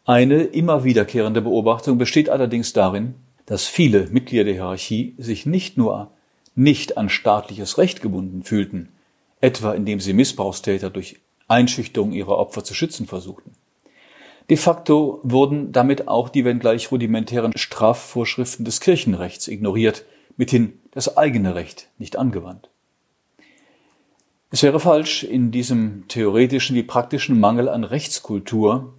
Eine 0.04 0.42
immer 0.42 0.84
wiederkehrende 0.84 1.40
Beobachtung 1.40 1.98
besteht 1.98 2.28
allerdings 2.28 2.72
darin, 2.72 3.14
dass 3.46 3.66
viele 3.66 4.08
Mitglieder 4.08 4.44
der 4.44 4.54
Hierarchie 4.54 5.14
sich 5.18 5.46
nicht 5.46 5.76
nur 5.76 6.10
nicht 6.54 6.96
an 6.96 7.08
staatliches 7.08 7.78
Recht 7.78 8.00
gebunden 8.00 8.42
fühlten, 8.42 8.90
etwa 9.40 9.72
indem 9.72 10.00
sie 10.00 10.12
Missbrauchstäter 10.12 10.90
durch 10.90 11.20
Einschüchterung 11.48 12.12
ihrer 12.12 12.38
Opfer 12.38 12.64
zu 12.64 12.74
schützen 12.74 13.06
versuchten. 13.06 13.52
De 14.50 14.56
facto 14.56 15.20
wurden 15.22 15.72
damit 15.72 16.06
auch 16.06 16.28
die 16.28 16.44
wenngleich 16.44 16.90
rudimentären 16.90 17.56
Strafvorschriften 17.56 18.64
des 18.64 18.80
Kirchenrechts 18.80 19.48
ignoriert, 19.48 20.04
mithin 20.36 20.80
das 20.90 21.16
eigene 21.16 21.54
Recht 21.54 21.88
nicht 21.98 22.16
angewandt. 22.16 22.68
Es 24.50 24.62
wäre 24.62 24.80
falsch, 24.80 25.24
in 25.24 25.50
diesem 25.50 26.06
theoretischen 26.08 26.76
wie 26.76 26.82
praktischen 26.82 27.40
Mangel 27.40 27.68
an 27.68 27.84
Rechtskultur 27.84 28.94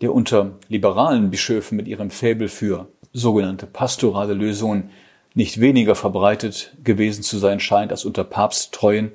der 0.00 0.14
unter 0.14 0.58
liberalen 0.68 1.30
Bischöfen 1.30 1.76
mit 1.76 1.88
ihrem 1.88 2.10
Faible 2.10 2.48
für 2.48 2.88
sogenannte 3.16 3.66
pastorale 3.66 4.34
Lösungen 4.34 4.90
nicht 5.34 5.60
weniger 5.60 5.94
verbreitet 5.94 6.72
gewesen 6.84 7.22
zu 7.22 7.38
sein 7.38 7.60
scheint 7.60 7.90
als 7.90 8.04
unter 8.04 8.24
Papsttreuen, 8.24 9.12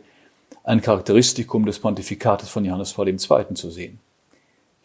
ein 0.63 0.81
Charakteristikum 0.81 1.65
des 1.65 1.79
Pontifikates 1.79 2.49
von 2.49 2.65
Johannes 2.65 2.93
Paul 2.93 3.07
II. 3.07 3.17
zu 3.53 3.69
sehen. 3.69 3.99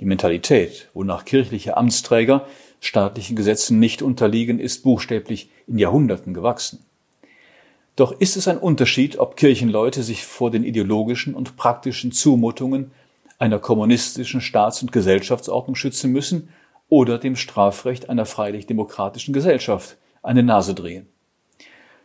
Die 0.00 0.04
Mentalität, 0.04 0.88
wonach 0.94 1.24
kirchliche 1.24 1.76
Amtsträger 1.76 2.46
staatlichen 2.80 3.36
Gesetzen 3.36 3.78
nicht 3.78 4.02
unterliegen, 4.02 4.60
ist 4.60 4.82
buchstäblich 4.82 5.50
in 5.66 5.78
Jahrhunderten 5.78 6.34
gewachsen. 6.34 6.84
Doch 7.96 8.12
ist 8.20 8.36
es 8.36 8.48
ein 8.48 8.58
Unterschied, 8.58 9.18
ob 9.18 9.36
Kirchenleute 9.36 10.02
sich 10.02 10.24
vor 10.24 10.50
den 10.50 10.64
ideologischen 10.64 11.34
und 11.34 11.56
praktischen 11.56 12.12
Zumutungen 12.12 12.90
einer 13.38 13.58
kommunistischen 13.58 14.42
Staats- 14.42 14.82
und 14.82 14.92
Gesellschaftsordnung 14.92 15.74
schützen 15.74 16.12
müssen 16.12 16.50
oder 16.88 17.18
dem 17.18 17.36
Strafrecht 17.36 18.08
einer 18.08 18.26
freilich-demokratischen 18.26 19.32
Gesellschaft 19.32 19.96
eine 20.22 20.42
Nase 20.42 20.74
drehen. 20.74 21.06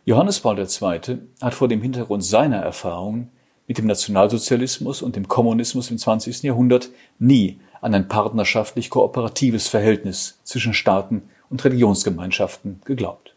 Johannes 0.04 0.40
Paul 0.40 0.58
II. 0.58 1.18
hat 1.40 1.54
vor 1.54 1.68
dem 1.68 1.82
Hintergrund 1.82 2.24
seiner 2.24 2.58
Erfahrungen 2.58 3.30
mit 3.68 3.78
dem 3.78 3.86
Nationalsozialismus 3.86 5.02
und 5.02 5.14
dem 5.14 5.28
Kommunismus 5.28 5.90
im 5.90 5.98
20. 5.98 6.42
Jahrhundert 6.42 6.90
nie 7.18 7.60
an 7.80 7.94
ein 7.94 8.08
partnerschaftlich 8.08 8.90
kooperatives 8.90 9.68
Verhältnis 9.68 10.40
zwischen 10.44 10.74
Staaten 10.74 11.22
und 11.50 11.64
Religionsgemeinschaften 11.64 12.80
geglaubt. 12.84 13.34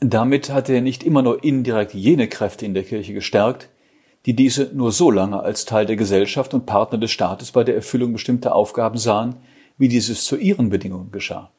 Damit 0.00 0.50
hat 0.50 0.68
er 0.68 0.82
nicht 0.82 1.02
immer 1.02 1.22
nur 1.22 1.42
indirekt 1.42 1.94
jene 1.94 2.28
Kräfte 2.28 2.66
in 2.66 2.74
der 2.74 2.84
Kirche 2.84 3.14
gestärkt, 3.14 3.70
die 4.26 4.34
diese 4.34 4.70
nur 4.74 4.92
so 4.92 5.10
lange 5.10 5.40
als 5.40 5.64
Teil 5.64 5.86
der 5.86 5.96
Gesellschaft 5.96 6.52
und 6.52 6.66
Partner 6.66 6.98
des 6.98 7.10
Staates 7.10 7.52
bei 7.52 7.64
der 7.64 7.76
Erfüllung 7.76 8.12
bestimmter 8.12 8.54
Aufgaben 8.54 8.98
sahen, 8.98 9.36
wie 9.78 9.88
dieses 9.88 10.24
zu 10.24 10.36
ihren 10.36 10.70
Bedingungen 10.70 11.12
geschah. 11.12 11.50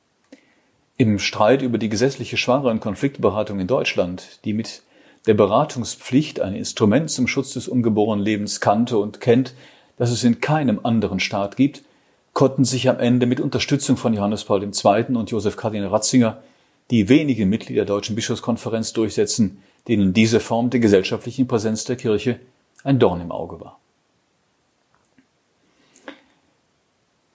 Im 0.97 1.19
Streit 1.19 1.61
über 1.61 1.77
die 1.77 1.89
gesetzliche 1.89 2.37
Schwangeren- 2.37 2.77
und 2.77 2.79
Konfliktberatung 2.79 3.59
in 3.59 3.67
Deutschland, 3.67 4.39
die 4.45 4.53
mit 4.53 4.81
der 5.27 5.35
Beratungspflicht 5.35 6.39
ein 6.39 6.55
Instrument 6.55 7.11
zum 7.11 7.27
Schutz 7.27 7.53
des 7.53 7.67
ungeborenen 7.67 8.23
Lebens 8.23 8.61
kannte 8.61 8.97
und 8.97 9.21
kennt, 9.21 9.53
das 9.97 10.11
es 10.11 10.23
in 10.23 10.41
keinem 10.41 10.79
anderen 10.83 11.19
Staat 11.19 11.57
gibt, 11.57 11.83
konnten 12.33 12.65
sich 12.65 12.89
am 12.89 12.99
Ende 12.99 13.25
mit 13.25 13.39
Unterstützung 13.39 13.97
von 13.97 14.13
Johannes 14.13 14.45
Paul 14.45 14.63
II. 14.63 15.15
und 15.15 15.31
Josef 15.31 15.57
Kardinal 15.57 15.89
Ratzinger 15.89 16.41
die 16.91 17.09
wenigen 17.09 17.49
Mitglieder 17.49 17.83
der 17.83 17.95
Deutschen 17.95 18.15
Bischofskonferenz 18.15 18.93
durchsetzen, 18.93 19.61
denen 19.87 20.13
diese 20.13 20.39
Form 20.39 20.69
der 20.69 20.79
gesellschaftlichen 20.79 21.47
Präsenz 21.47 21.83
der 21.83 21.95
Kirche 21.95 22.39
ein 22.83 22.99
Dorn 22.99 23.21
im 23.21 23.31
Auge 23.31 23.59
war. 23.59 23.79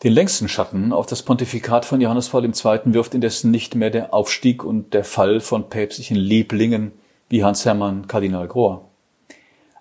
Den 0.03 0.15
längsten 0.15 0.49
Schatten 0.49 0.93
auf 0.93 1.07
das 1.07 1.23
Pontifikat 1.23 1.85
von 1.85 2.01
Johannes 2.01 2.31
Paul 2.31 2.45
II. 2.45 2.81
wirft 2.87 3.15
indessen 3.15 3.53
nicht 3.53 3.77
mehr 3.77 3.91
der 3.91 4.13
Aufstieg 4.13 4.65
und 4.65 4.95
der 4.95 5.05
Fall 5.05 5.39
von 5.39 5.69
päpstlichen 5.69 6.17
Lieblingen 6.17 6.91
wie 7.29 7.45
Hans 7.45 7.65
Hermann 7.65 8.09
Kardinal 8.09 8.49
Grohr. 8.49 8.89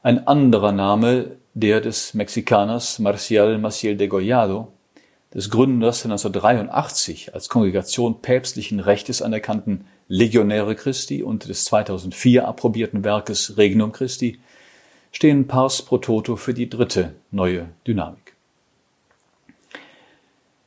Ein 0.03 0.27
anderer 0.27 0.73
Name, 0.73 1.37
der 1.55 1.81
des 1.81 2.13
Mexikaners 2.13 2.99
Marcial 2.99 3.57
Maciel 3.57 3.97
de 3.97 4.07
Gollado, 4.07 4.67
des 5.33 5.49
Gründers 5.49 6.03
der 6.03 6.11
1983 6.11 7.33
als 7.33 7.49
Kongregation 7.49 8.21
päpstlichen 8.21 8.79
Rechtes 8.79 9.23
anerkannten 9.23 9.85
Legionäre 10.07 10.75
Christi 10.75 11.23
und 11.23 11.49
des 11.49 11.65
2004 11.65 12.47
approbierten 12.47 13.03
Werkes 13.03 13.57
Regnum 13.57 13.91
Christi, 13.91 14.39
stehen 15.11 15.47
pars 15.47 15.81
pro 15.81 15.97
toto 15.97 16.35
für 16.35 16.53
die 16.53 16.69
dritte 16.69 17.15
neue 17.31 17.69
Dynamik. 17.87 18.20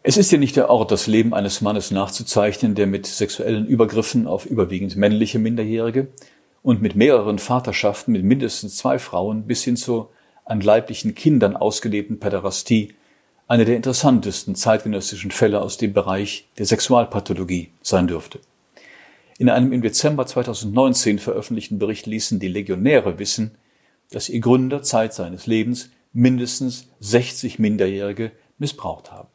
Es 0.06 0.18
ist 0.18 0.30
ja 0.30 0.36
nicht 0.36 0.56
der 0.56 0.68
Ort, 0.68 0.90
das 0.90 1.06
Leben 1.06 1.32
eines 1.32 1.62
Mannes 1.62 1.90
nachzuzeichnen, 1.90 2.74
der 2.74 2.86
mit 2.86 3.06
sexuellen 3.06 3.66
Übergriffen 3.66 4.26
auf 4.26 4.44
überwiegend 4.44 4.96
männliche 4.96 5.38
Minderjährige 5.38 6.08
und 6.62 6.82
mit 6.82 6.94
mehreren 6.94 7.38
Vaterschaften 7.38 8.12
mit 8.12 8.22
mindestens 8.22 8.76
zwei 8.76 8.98
Frauen 8.98 9.46
bis 9.46 9.64
hin 9.64 9.78
zur 9.78 10.10
an 10.44 10.60
leiblichen 10.60 11.14
Kindern 11.14 11.56
ausgelebten 11.56 12.20
Päderastie 12.20 12.92
eine 13.48 13.64
der 13.64 13.76
interessantesten 13.76 14.54
zeitgenössischen 14.54 15.30
Fälle 15.30 15.62
aus 15.62 15.78
dem 15.78 15.94
Bereich 15.94 16.50
der 16.58 16.66
Sexualpathologie 16.66 17.70
sein 17.80 18.06
dürfte. 18.06 18.40
In 19.38 19.48
einem 19.48 19.72
im 19.72 19.80
Dezember 19.80 20.26
2019 20.26 21.18
veröffentlichten 21.18 21.78
Bericht 21.78 22.04
ließen 22.04 22.38
die 22.38 22.48
Legionäre 22.48 23.18
wissen, 23.18 23.52
dass 24.10 24.28
ihr 24.28 24.40
Gründer 24.40 24.82
Zeit 24.82 25.14
seines 25.14 25.46
Lebens 25.46 25.88
mindestens 26.12 26.90
60 27.00 27.58
Minderjährige 27.58 28.32
missbraucht 28.58 29.10
haben. 29.10 29.28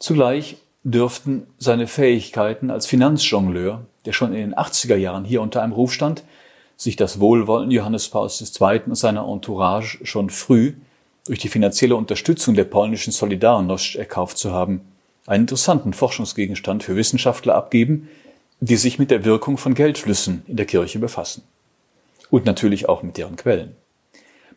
Zugleich 0.00 0.56
dürften 0.82 1.46
seine 1.58 1.86
Fähigkeiten 1.86 2.70
als 2.70 2.86
Finanzjongleur, 2.86 3.84
der 4.06 4.12
schon 4.12 4.32
in 4.32 4.40
den 4.40 4.54
80er 4.54 4.96
Jahren 4.96 5.26
hier 5.26 5.42
unter 5.42 5.62
einem 5.62 5.74
Ruf 5.74 5.92
stand, 5.92 6.24
sich 6.78 6.96
das 6.96 7.20
Wohlwollen 7.20 7.70
Johannes 7.70 8.08
Pauls 8.08 8.40
II. 8.40 8.80
und 8.86 8.94
seiner 8.94 9.28
Entourage 9.28 9.98
schon 10.04 10.30
früh 10.30 10.72
durch 11.26 11.38
die 11.38 11.50
finanzielle 11.50 11.96
Unterstützung 11.96 12.54
der 12.54 12.64
polnischen 12.64 13.12
Solidarność 13.12 13.98
erkauft 13.98 14.38
zu 14.38 14.52
haben, 14.52 14.80
einen 15.26 15.42
interessanten 15.44 15.92
Forschungsgegenstand 15.92 16.82
für 16.82 16.96
Wissenschaftler 16.96 17.54
abgeben, 17.54 18.08
die 18.60 18.76
sich 18.76 18.98
mit 18.98 19.10
der 19.10 19.26
Wirkung 19.26 19.58
von 19.58 19.74
Geldflüssen 19.74 20.42
in 20.46 20.56
der 20.56 20.64
Kirche 20.64 20.98
befassen. 20.98 21.42
Und 22.30 22.46
natürlich 22.46 22.88
auch 22.88 23.02
mit 23.02 23.18
deren 23.18 23.36
Quellen. 23.36 23.76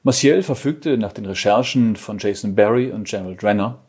Maciel 0.04 0.42
verfügte 0.42 0.98
nach 0.98 1.12
den 1.12 1.26
Recherchen 1.26 1.98
von 1.98 2.18
Jason 2.18 2.56
Barry 2.56 2.92
und 2.92 3.10
Gerald 3.10 3.44
Renner 3.44 3.80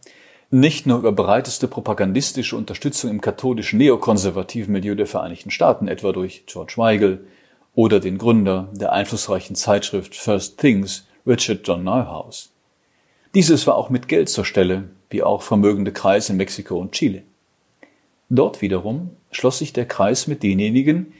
nicht 0.60 0.86
nur 0.86 0.98
über 0.98 1.10
breiteste 1.10 1.66
propagandistische 1.66 2.56
Unterstützung 2.56 3.10
im 3.10 3.20
katholischen 3.20 3.76
neokonservativen 3.78 4.72
Milieu 4.72 4.94
der 4.94 5.06
Vereinigten 5.06 5.50
Staaten, 5.50 5.88
etwa 5.88 6.12
durch 6.12 6.44
George 6.46 6.74
Weigel 6.76 7.26
oder 7.74 7.98
den 7.98 8.18
Gründer 8.18 8.68
der 8.72 8.92
einflussreichen 8.92 9.56
Zeitschrift 9.56 10.14
First 10.14 10.58
Things, 10.58 11.08
Richard 11.26 11.66
John 11.66 11.82
Neuhaus. 11.82 12.52
Dieses 13.34 13.66
war 13.66 13.74
auch 13.74 13.90
mit 13.90 14.06
Geld 14.06 14.28
zur 14.28 14.44
Stelle, 14.44 14.90
wie 15.10 15.24
auch 15.24 15.42
vermögende 15.42 15.90
Kreise 15.90 16.32
in 16.32 16.36
Mexiko 16.36 16.78
und 16.78 16.92
Chile. 16.92 17.24
Dort 18.30 18.62
wiederum 18.62 19.10
schloss 19.32 19.58
sich 19.58 19.72
der 19.72 19.86
Kreis 19.86 20.28
mit 20.28 20.44
denjenigen, 20.44 21.14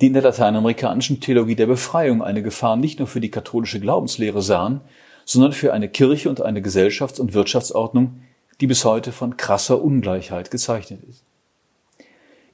die 0.00 0.06
in 0.06 0.14
der 0.14 0.22
lateinamerikanischen 0.22 1.20
Theologie 1.20 1.56
der 1.56 1.66
Befreiung 1.66 2.22
eine 2.22 2.42
Gefahr 2.42 2.76
nicht 2.76 3.00
nur 3.00 3.08
für 3.08 3.20
die 3.20 3.30
katholische 3.30 3.80
Glaubenslehre 3.80 4.40
sahen, 4.40 4.80
sondern 5.26 5.52
für 5.52 5.74
eine 5.74 5.90
Kirche 5.90 6.30
und 6.30 6.40
eine 6.40 6.62
Gesellschafts- 6.62 7.20
und 7.20 7.34
Wirtschaftsordnung, 7.34 8.22
die 8.60 8.66
bis 8.66 8.84
heute 8.84 9.12
von 9.12 9.36
krasser 9.36 9.82
Ungleichheit 9.82 10.50
gezeichnet 10.50 11.00
ist. 11.08 11.22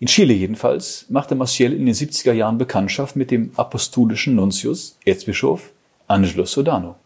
In 0.00 0.08
Chile 0.08 0.34
jedenfalls 0.34 1.06
machte 1.08 1.34
Maciel 1.34 1.73
in 1.73 1.87
den 1.87 1.94
70er 1.94 2.32
Jahren 2.32 2.58
Bekanntschaft 2.58 3.16
mit 3.16 3.30
dem 3.30 3.52
apostolischen 3.56 4.34
Nuntius, 4.34 4.99
Erzbischof 5.04 5.70
Angelo 6.06 6.44
Sodano. 6.44 6.96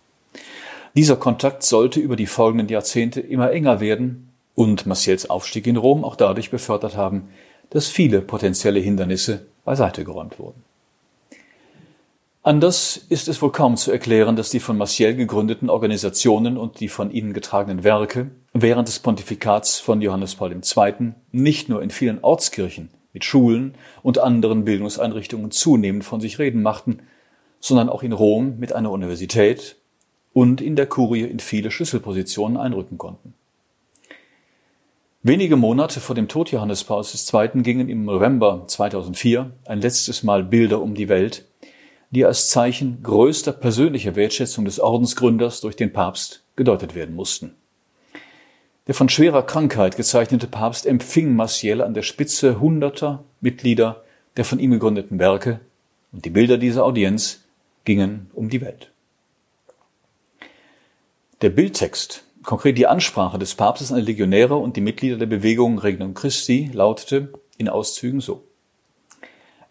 Dieser 0.95 1.17
Kontakt 1.17 1.63
sollte 1.63 2.01
über 2.01 2.17
die 2.17 2.27
folgenden 2.27 2.69
Jahrzehnte 2.69 3.21
immer 3.21 3.53
enger 3.53 3.81
werden 3.81 4.31
und 4.55 4.87
Maciels 4.87 5.31
Aufstieg 5.31 5.67
in 5.67 5.77
Rom 5.77 6.03
auch 6.03 6.17
dadurch 6.17 6.51
befördert 6.51 6.97
haben, 6.97 7.29
dass 7.71 7.87
viele 7.87 8.21
potenzielle 8.21 8.81
Hindernisse 8.81 9.47
beiseite 9.65 10.03
geräumt 10.03 10.39
wurden. 10.39 10.65
Anders 12.49 12.97
ist 13.11 13.29
es 13.29 13.43
wohl 13.43 13.53
kaum 13.53 13.77
zu 13.77 13.93
erklären, 13.93 14.35
dass 14.35 14.49
die 14.49 14.59
von 14.59 14.79
Maciel 14.79 15.15
gegründeten 15.15 15.69
Organisationen 15.69 16.57
und 16.57 16.81
die 16.81 16.89
von 16.89 17.11
ihnen 17.11 17.35
getragenen 17.35 17.85
Werke 17.85 18.31
während 18.55 18.89
des 18.89 19.01
Pontifikats 19.01 19.81
von 19.81 20.01
Johannes 20.01 20.35
Paul 20.35 20.53
II. 20.53 21.13
nicht 21.31 21.69
nur 21.69 21.83
in 21.83 21.91
vielen 21.91 22.25
Ortskirchen 22.25 22.89
mit 23.13 23.27
Schulen 23.27 23.75
und 24.03 24.19
anderen 24.19 24.65
Bildungseinrichtungen 24.65 25.51
zunehmend 25.51 26.07
von 26.07 26.23
sich 26.23 26.39
reden 26.39 26.63
machten, 26.63 27.01
sondern 27.61 27.91
auch 27.91 28.03
in 28.03 28.15
Rom 28.15 28.59
mit 28.59 28.73
einer 28.73 28.93
Universität 28.93 29.77
und 30.33 30.63
in 30.63 30.75
der 30.75 30.87
Kurie 30.87 31.25
in 31.25 31.41
viele 31.41 31.71
Schlüsselpositionen 31.71 32.57
einrücken 32.57 32.97
konnten. 32.97 33.35
Wenige 35.23 35.57
Monate 35.57 36.01
vor 36.01 36.15
dem 36.15 36.29
Tod 36.29 36.51
Johannes 36.51 36.83
Pauls 36.85 37.31
II. 37.31 37.63
gingen 37.63 37.91
im 37.91 38.07
November 38.07 38.65
2004 38.67 39.51
ein 39.67 39.83
letztes 39.83 40.23
Mal 40.23 40.43
Bilder 40.45 40.81
um 40.81 40.95
die 40.95 41.11
Welt, 41.11 41.45
die 42.11 42.25
als 42.25 42.49
Zeichen 42.49 43.03
größter 43.03 43.53
persönlicher 43.53 44.17
Wertschätzung 44.17 44.65
des 44.65 44.81
Ordensgründers 44.81 45.61
durch 45.61 45.77
den 45.77 45.93
Papst 45.93 46.43
gedeutet 46.57 46.95
werden 46.95 47.15
mussten. 47.15 47.55
Der 48.87 48.95
von 48.95 49.09
schwerer 49.09 49.43
Krankheit 49.43 49.97
gezeichnete 49.97 50.47
Papst 50.47 50.87
empfing 50.87 51.37
Maciel 51.37 51.83
an 51.83 51.93
der 51.93 52.03
Spitze 52.03 52.59
hunderter 52.59 53.23
Mitglieder 53.41 54.03
der 54.39 54.45
von 54.45 54.61
ihm 54.61 54.71
gegründeten 54.71 55.19
Werke, 55.19 55.61
und 56.13 56.25
die 56.25 56.31
Bilder 56.31 56.57
dieser 56.57 56.85
Audienz 56.85 57.45
gingen 57.85 58.31
um 58.33 58.49
die 58.49 58.61
Welt. 58.61 58.91
Der 61.43 61.51
Bildtext, 61.51 62.25
konkret 62.45 62.79
die 62.79 62.87
Ansprache 62.87 63.39
des 63.39 63.57
Papstes 63.57 63.93
an 63.93 63.99
die 63.99 64.07
Legionäre 64.07 64.57
und 64.57 64.77
die 64.77 64.81
Mitglieder 64.81 65.17
der 65.17 65.27
Bewegung 65.27 65.79
Regnum 65.79 66.15
Christi, 66.15 66.71
lautete 66.73 67.33
in 67.59 67.69
Auszügen 67.69 68.21
so. 68.21 68.48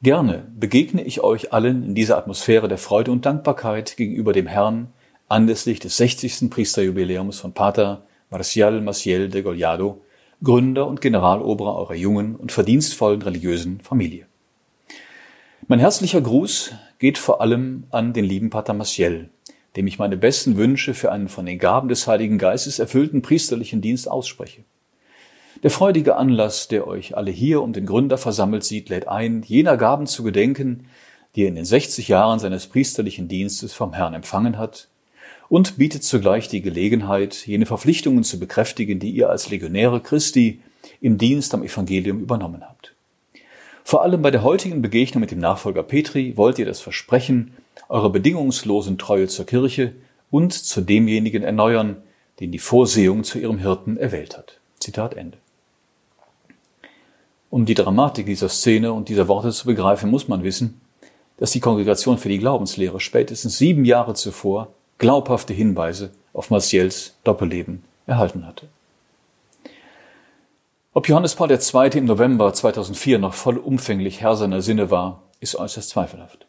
Gerne 0.03 0.45
begegne 0.55 1.01
ich 1.01 1.21
euch 1.21 1.53
allen 1.53 1.83
in 1.83 1.95
dieser 1.95 2.19
Atmosphäre 2.19 2.67
der 2.67 2.77
Freude 2.77 3.11
und 3.11 3.25
Dankbarkeit 3.25 3.97
gegenüber 3.97 4.31
dem 4.31 4.45
Herrn 4.45 4.89
anlässlich 5.27 5.79
des 5.79 5.97
60. 5.97 6.51
Priesterjubiläums 6.51 7.39
von 7.39 7.53
Pater 7.53 8.03
Marcial 8.29 8.79
Maciel 8.81 9.29
de 9.29 9.41
Gollado, 9.41 10.01
Gründer 10.43 10.85
und 10.85 11.01
Generaloberer 11.01 11.75
eurer 11.75 11.95
jungen 11.95 12.35
und 12.35 12.51
verdienstvollen 12.51 13.23
religiösen 13.23 13.81
Familie. 13.81 14.27
Mein 15.67 15.79
herzlicher 15.79 16.21
Gruß 16.21 16.75
geht 16.99 17.17
vor 17.17 17.41
allem 17.41 17.85
an 17.89 18.13
den 18.13 18.25
lieben 18.25 18.51
Pater 18.51 18.73
Maciel, 18.73 19.29
dem 19.75 19.87
ich 19.87 19.97
meine 19.97 20.15
besten 20.15 20.57
Wünsche 20.57 20.93
für 20.93 21.11
einen 21.11 21.27
von 21.27 21.47
den 21.47 21.57
Gaben 21.57 21.89
des 21.89 22.05
Heiligen 22.05 22.37
Geistes 22.37 22.77
erfüllten 22.77 23.23
priesterlichen 23.23 23.81
Dienst 23.81 24.09
ausspreche. 24.09 24.61
Der 25.63 25.71
freudige 25.71 26.17
Anlass, 26.17 26.67
der 26.67 26.87
euch 26.87 27.17
alle 27.17 27.31
hier 27.31 27.63
um 27.63 27.73
den 27.73 27.87
Gründer 27.87 28.19
versammelt 28.19 28.63
sieht, 28.63 28.89
lädt 28.89 29.07
ein, 29.07 29.41
jener 29.41 29.75
Gaben 29.75 30.05
zu 30.05 30.23
gedenken, 30.23 30.87
die 31.35 31.43
er 31.43 31.47
in 31.47 31.55
den 31.55 31.65
60 31.65 32.07
Jahren 32.07 32.37
seines 32.37 32.67
priesterlichen 32.67 33.27
Dienstes 33.27 33.73
vom 33.73 33.93
Herrn 33.93 34.13
empfangen 34.13 34.57
hat, 34.57 34.87
und 35.49 35.77
bietet 35.77 36.03
zugleich 36.03 36.47
die 36.47 36.61
Gelegenheit, 36.61 37.47
jene 37.47 37.65
Verpflichtungen 37.65 38.23
zu 38.23 38.39
bekräftigen, 38.39 38.99
die 38.99 39.11
ihr 39.11 39.29
als 39.29 39.49
Legionäre 39.49 40.01
Christi 40.01 40.61
im 41.01 41.17
Dienst 41.17 41.53
am 41.53 41.63
Evangelium 41.63 42.19
übernommen 42.19 42.61
habt. 42.61 42.93
Vor 43.83 44.03
allem 44.03 44.21
bei 44.21 44.31
der 44.31 44.43
heutigen 44.43 44.81
Begegnung 44.81 45.21
mit 45.21 45.31
dem 45.31 45.39
Nachfolger 45.39 45.83
Petri 45.83 46.35
wollt 46.35 46.59
ihr 46.59 46.65
das 46.65 46.81
Versprechen 46.81 47.53
eurer 47.89 48.11
bedingungslosen 48.11 48.97
Treue 48.97 49.27
zur 49.27 49.45
Kirche 49.45 49.93
und 50.29 50.53
zu 50.53 50.81
demjenigen 50.81 51.43
erneuern, 51.43 51.95
den 52.41 52.51
die 52.51 52.59
Vorsehung 52.59 53.23
zu 53.23 53.39
ihrem 53.39 53.57
Hirten 53.57 53.97
erwählt 53.97 54.37
hat. 54.37 54.59
Zitat 54.79 55.15
Ende. 55.15 55.37
Um 57.49 57.65
die 57.65 57.75
Dramatik 57.75 58.25
dieser 58.25 58.49
Szene 58.49 58.91
und 58.91 59.09
dieser 59.09 59.27
Worte 59.27 59.51
zu 59.51 59.67
begreifen, 59.67 60.11
muss 60.11 60.27
man 60.27 60.43
wissen, 60.43 60.81
dass 61.37 61.51
die 61.51 61.59
Kongregation 61.59 62.17
für 62.17 62.29
die 62.29 62.39
Glaubenslehre 62.39 62.99
spätestens 62.99 63.57
sieben 63.57 63.85
Jahre 63.85 64.15
zuvor 64.15 64.69
glaubhafte 64.97 65.53
Hinweise 65.53 66.11
auf 66.33 66.49
Martials 66.49 67.15
Doppelleben 67.23 67.83
erhalten 68.05 68.45
hatte. 68.45 68.67
Ob 70.93 71.07
Johannes 71.07 71.35
Paul 71.35 71.51
II. 71.51 71.89
im 71.97 72.05
November 72.05 72.53
2004 72.53 73.19
noch 73.19 73.35
vollumfänglich 73.35 74.21
Herr 74.21 74.35
seiner 74.35 74.61
Sinne 74.61 74.89
war, 74.89 75.21
ist 75.39 75.55
äußerst 75.55 75.89
zweifelhaft. 75.89 76.47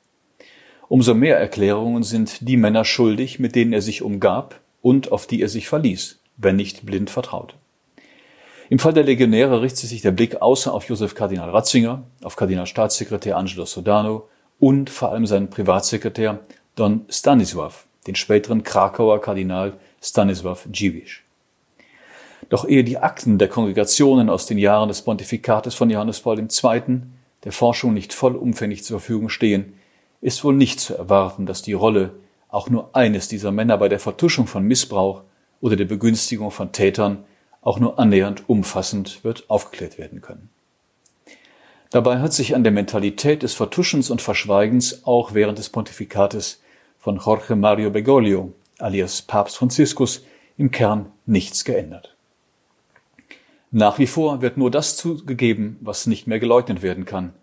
Umso 0.89 1.13
mehr 1.13 1.39
Erklärungen 1.39 2.03
sind 2.03 2.49
die 2.49 2.57
Männer 2.57 2.87
schuldig, 2.87 3.39
mit 3.39 3.55
denen 3.55 3.75
er 3.75 3.83
sich 3.83 4.01
umgab 4.01 4.61
und 4.81 5.13
auf 5.13 5.27
die 5.27 5.43
er 5.43 5.51
sich 5.51 5.69
verließ, 5.69 6.19
wenn 6.39 6.57
nicht 6.57 6.87
blind 6.87 7.11
vertraute. 7.11 7.55
Im 8.71 8.79
Fall 8.79 8.93
der 8.93 9.05
Legionäre 9.05 9.63
richtet 9.63 9.89
sich 9.89 10.03
der 10.03 10.11
Blick 10.11 10.43
außer 10.43 10.75
auf 10.75 10.85
Josef 10.85 11.15
Kardinal 11.15 11.49
Ratzinger, 11.49 12.03
auf 12.23 12.37
Kardinalstaatssekretär 12.37 13.35
Angelo 13.39 13.65
Sodano 13.65 14.29
und 14.59 14.91
vor 14.91 15.11
allem 15.11 15.25
seinen 15.25 15.49
Privatsekretär 15.49 16.41
Don 16.77 17.07
Stanisław, 17.09 17.73
den 18.07 18.15
späteren 18.15 18.63
Krakauer 18.63 19.23
Kardinal 19.23 19.79
Stanisław 20.03 20.67
Dziwisz. 20.71 21.23
Doch 22.51 22.69
ehe 22.69 22.85
die 22.85 22.99
Akten 22.99 23.39
der 23.39 23.49
Kongregationen 23.49 24.29
aus 24.29 24.45
den 24.45 24.59
Jahren 24.59 24.89
des 24.89 25.01
Pontifikates 25.01 25.75
von 25.75 25.89
Johannes 25.89 26.21
Paul 26.21 26.39
II. 26.39 27.01
der 27.45 27.53
Forschung 27.53 27.95
nicht 27.95 28.13
vollumfänglich 28.13 28.85
zur 28.85 29.01
Verfügung 29.01 29.31
stehen, 29.31 29.79
ist 30.21 30.45
wohl 30.45 30.55
nicht 30.55 30.79
zu 30.79 30.95
erwarten, 30.95 31.47
dass 31.47 31.63
die 31.63 31.73
Rolle 31.73 32.17
auch 32.51 32.69
nur 32.69 32.95
eines 32.95 33.29
dieser 33.29 33.51
Männer 33.51 33.79
bei 33.79 33.89
der 33.89 33.99
Vertuschung 33.99 34.47
von 34.47 34.65
Missbrauch 34.65 35.23
oder 35.63 35.77
der 35.77 35.87
Begünstigung 35.87 36.51
von 36.51 36.73
Tätern 36.73 37.25
auch 37.69 37.79
nur 37.79 37.99
annähernd 37.99 38.49
umfassend 38.49 39.23
wird 39.25 39.51
aufgeklärt 39.51 39.99
werden 39.99 40.23
können. 40.23 40.49
Dabei 41.91 42.19
hat 42.21 42.33
sich 42.33 42.55
an 42.55 42.65
der 42.65 42.73
Mentalität 42.73 43.43
des 43.43 43.53
Vertuschens 43.55 44.09
und 44.09 44.23
Verschweigens 44.23 45.07
auch 45.07 45.35
während 45.35 45.59
des 45.59 45.69
Pontifikates 45.69 46.63
von 46.99 47.19
Jorge 47.19 47.57
Mario 47.57 47.91
Bergoglio 47.91 48.53
alias 48.79 49.21
Papst 49.21 49.59
Franziskus 49.59 50.25
im 50.57 50.71
Kern 50.71 51.13
nichts 51.27 51.65
geändert. 51.65 52.15
Nach 53.71 53.99
wie 53.99 54.07
vor 54.07 54.41
wird 54.41 54.57
nur 54.57 54.71
das 54.71 54.97
zugegeben, 54.97 55.77
was 55.83 56.07
nicht 56.07 56.27
mehr 56.27 56.39
geleugnet 56.39 56.81
werden 56.81 57.05
kann, 57.05 57.35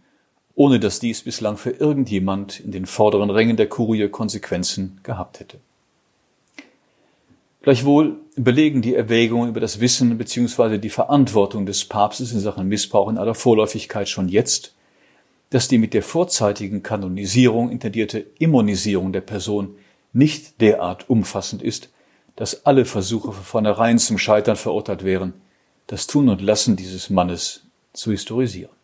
ohne 0.56 0.80
dass 0.80 1.00
dies 1.00 1.24
bislang 1.24 1.58
für 1.58 1.70
irgendjemand 1.70 2.60
in 2.60 2.72
den 2.72 2.88
vorderen 2.88 3.30
Rängen 3.30 3.58
der 3.58 3.70
Kurie 3.70 4.10
Konsequenzen 4.10 5.00
gehabt 5.04 5.40
hätte. 5.40 5.60
Gleichwohl 7.66 8.18
belegen 8.36 8.84
die 8.84 8.94
Erwägungen 8.94 9.50
über 9.50 9.60
das 9.60 9.80
Wissen 9.80 10.16
bzw. 10.20 10.78
die 10.78 10.92
Verantwortung 10.92 11.66
des 11.66 11.84
Papstes 11.86 12.32
in 12.32 12.40
Sachen 12.40 12.68
Missbrauch 12.68 13.10
in 13.10 13.18
aller 13.18 13.34
Vorläufigkeit 13.34 14.08
schon 14.08 14.30
jetzt, 14.30 14.76
dass 15.50 15.68
die 15.68 15.80
mit 15.80 15.96
der 15.96 16.04
vorzeitigen 16.04 16.84
Kanonisierung 16.84 17.72
intendierte 17.72 18.20
Immunisierung 18.38 19.14
der 19.14 19.22
Person 19.22 19.78
nicht 20.14 20.62
derart 20.62 21.10
umfassend 21.10 21.64
ist, 21.64 21.90
dass 22.36 22.68
alle 22.68 22.86
Versuche 22.86 23.32
von 23.32 23.44
vornherein 23.44 23.98
zum 23.98 24.20
Scheitern 24.20 24.58
verurteilt 24.58 25.04
wären, 25.04 25.34
das 25.88 26.06
Tun 26.06 26.30
und 26.30 26.42
Lassen 26.42 26.76
dieses 26.76 27.10
Mannes 27.10 27.66
zu 27.94 28.12
historisieren. 28.12 28.76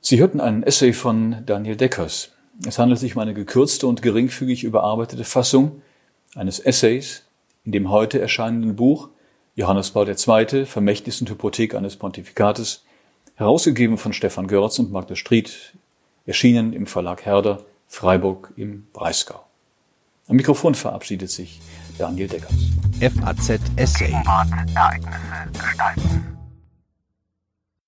Sie 0.00 0.18
hörten 0.18 0.40
einen 0.40 0.62
Essay 0.62 0.94
von 0.94 1.42
Daniel 1.44 1.76
Deckers. 1.76 2.33
Es 2.66 2.78
handelt 2.78 3.00
sich 3.00 3.16
um 3.16 3.22
eine 3.22 3.34
gekürzte 3.34 3.86
und 3.86 4.02
geringfügig 4.02 4.64
überarbeitete 4.64 5.24
Fassung 5.24 5.82
eines 6.34 6.60
Essays 6.60 7.24
in 7.64 7.72
dem 7.72 7.90
heute 7.90 8.20
erscheinenden 8.20 8.76
Buch 8.76 9.08
Johannes 9.56 9.90
Paul 9.90 10.08
II. 10.08 10.66
Vermächtnis 10.66 11.20
und 11.20 11.30
Hypothek 11.30 11.74
eines 11.74 11.96
Pontifikates, 11.96 12.84
herausgegeben 13.36 13.98
von 13.98 14.12
Stefan 14.12 14.48
Görz 14.48 14.78
und 14.78 14.92
Magda 14.92 15.14
Stried, 15.14 15.74
erschienen 16.26 16.72
im 16.72 16.86
Verlag 16.86 17.24
Herder, 17.24 17.64
Freiburg 17.88 18.52
im 18.56 18.86
Breisgau. 18.92 19.44
Am 20.26 20.36
Mikrofon 20.36 20.74
verabschiedet 20.74 21.30
sich 21.30 21.60
Daniel 21.98 22.28
Deckers. 22.28 22.70
FAZ 23.00 23.60
Essay. 23.76 24.12
Ereignisse 24.12 25.52
gestalten. 25.52 26.33